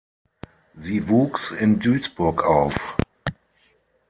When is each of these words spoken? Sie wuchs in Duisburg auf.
Sie 0.75 1.09
wuchs 1.09 1.51
in 1.51 1.79
Duisburg 1.79 2.43
auf. 2.43 2.97